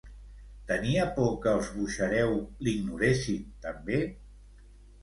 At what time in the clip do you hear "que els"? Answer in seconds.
1.43-1.69